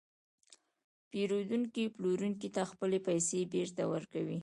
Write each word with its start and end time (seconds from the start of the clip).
پېرودونکی 1.09 1.83
پلورونکي 1.95 2.49
ته 2.55 2.61
خپلې 2.71 2.97
پیسې 3.07 3.39
بېرته 3.53 3.83
ورکوي 3.93 4.37